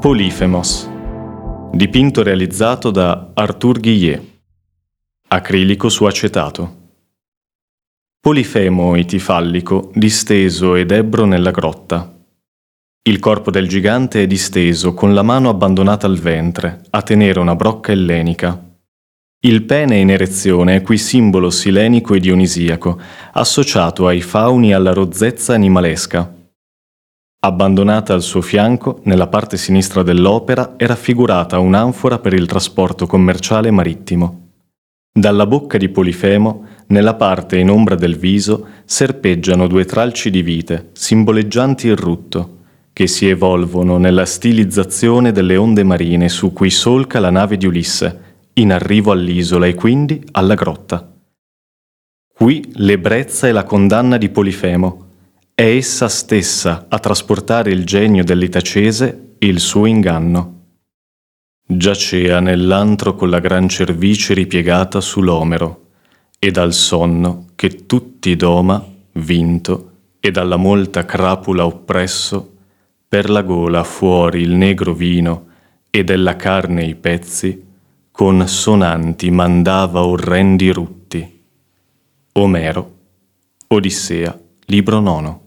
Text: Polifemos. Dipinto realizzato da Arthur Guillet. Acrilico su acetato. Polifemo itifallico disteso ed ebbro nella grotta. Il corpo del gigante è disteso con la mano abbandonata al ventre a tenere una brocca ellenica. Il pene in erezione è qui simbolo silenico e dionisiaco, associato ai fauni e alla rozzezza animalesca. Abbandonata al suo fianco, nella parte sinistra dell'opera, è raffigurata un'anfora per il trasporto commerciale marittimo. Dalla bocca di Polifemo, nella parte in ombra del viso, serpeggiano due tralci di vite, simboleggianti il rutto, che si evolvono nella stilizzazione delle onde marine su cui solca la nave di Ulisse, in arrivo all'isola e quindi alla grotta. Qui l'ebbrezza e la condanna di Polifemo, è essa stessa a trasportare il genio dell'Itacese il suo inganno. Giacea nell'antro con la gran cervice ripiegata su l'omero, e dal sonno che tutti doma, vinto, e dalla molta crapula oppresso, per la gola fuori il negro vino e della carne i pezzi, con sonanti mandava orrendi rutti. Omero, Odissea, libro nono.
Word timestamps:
Polifemos. 0.00 0.88
Dipinto 1.72 2.22
realizzato 2.22 2.92
da 2.92 3.32
Arthur 3.34 3.80
Guillet. 3.80 4.22
Acrilico 5.26 5.88
su 5.88 6.04
acetato. 6.04 6.76
Polifemo 8.20 8.94
itifallico 8.94 9.90
disteso 9.92 10.76
ed 10.76 10.92
ebbro 10.92 11.24
nella 11.24 11.50
grotta. 11.50 12.16
Il 13.02 13.18
corpo 13.18 13.50
del 13.50 13.66
gigante 13.66 14.22
è 14.22 14.28
disteso 14.28 14.94
con 14.94 15.14
la 15.14 15.22
mano 15.22 15.48
abbandonata 15.48 16.06
al 16.06 16.18
ventre 16.18 16.82
a 16.90 17.02
tenere 17.02 17.40
una 17.40 17.56
brocca 17.56 17.90
ellenica. 17.90 18.56
Il 19.40 19.64
pene 19.64 19.96
in 19.96 20.10
erezione 20.10 20.76
è 20.76 20.82
qui 20.82 20.96
simbolo 20.96 21.50
silenico 21.50 22.14
e 22.14 22.20
dionisiaco, 22.20 23.00
associato 23.32 24.06
ai 24.06 24.20
fauni 24.20 24.70
e 24.70 24.74
alla 24.74 24.92
rozzezza 24.92 25.54
animalesca. 25.54 26.37
Abbandonata 27.40 28.14
al 28.14 28.22
suo 28.22 28.40
fianco, 28.40 28.98
nella 29.04 29.28
parte 29.28 29.56
sinistra 29.56 30.02
dell'opera, 30.02 30.74
è 30.76 30.86
raffigurata 30.86 31.60
un'anfora 31.60 32.18
per 32.18 32.32
il 32.32 32.46
trasporto 32.46 33.06
commerciale 33.06 33.70
marittimo. 33.70 34.48
Dalla 35.12 35.46
bocca 35.46 35.78
di 35.78 35.88
Polifemo, 35.88 36.66
nella 36.88 37.14
parte 37.14 37.58
in 37.58 37.70
ombra 37.70 37.94
del 37.94 38.16
viso, 38.16 38.66
serpeggiano 38.84 39.68
due 39.68 39.84
tralci 39.84 40.30
di 40.30 40.42
vite, 40.42 40.90
simboleggianti 40.94 41.86
il 41.86 41.96
rutto, 41.96 42.56
che 42.92 43.06
si 43.06 43.28
evolvono 43.28 43.98
nella 43.98 44.24
stilizzazione 44.24 45.30
delle 45.30 45.56
onde 45.56 45.84
marine 45.84 46.28
su 46.28 46.52
cui 46.52 46.70
solca 46.70 47.20
la 47.20 47.30
nave 47.30 47.56
di 47.56 47.66
Ulisse, 47.66 48.20
in 48.54 48.72
arrivo 48.72 49.12
all'isola 49.12 49.66
e 49.66 49.74
quindi 49.74 50.20
alla 50.32 50.54
grotta. 50.54 51.08
Qui 52.34 52.72
l'ebbrezza 52.74 53.46
e 53.46 53.52
la 53.52 53.62
condanna 53.62 54.16
di 54.16 54.28
Polifemo, 54.28 55.07
è 55.58 55.74
essa 55.74 56.06
stessa 56.06 56.86
a 56.88 57.00
trasportare 57.00 57.72
il 57.72 57.84
genio 57.84 58.22
dell'Itacese 58.22 59.34
il 59.38 59.58
suo 59.58 59.86
inganno. 59.86 60.66
Giacea 61.66 62.38
nell'antro 62.38 63.16
con 63.16 63.28
la 63.28 63.40
gran 63.40 63.68
cervice 63.68 64.34
ripiegata 64.34 65.00
su 65.00 65.20
l'omero, 65.20 65.86
e 66.38 66.52
dal 66.52 66.72
sonno 66.72 67.46
che 67.56 67.86
tutti 67.86 68.36
doma, 68.36 68.80
vinto, 69.14 69.90
e 70.20 70.30
dalla 70.30 70.54
molta 70.54 71.04
crapula 71.04 71.66
oppresso, 71.66 72.54
per 73.08 73.28
la 73.28 73.42
gola 73.42 73.82
fuori 73.82 74.42
il 74.42 74.52
negro 74.52 74.94
vino 74.94 75.46
e 75.90 76.04
della 76.04 76.36
carne 76.36 76.84
i 76.84 76.94
pezzi, 76.94 77.64
con 78.12 78.46
sonanti 78.46 79.28
mandava 79.32 80.04
orrendi 80.04 80.70
rutti. 80.70 81.42
Omero, 82.34 82.94
Odissea, 83.66 84.38
libro 84.66 85.00
nono. 85.00 85.46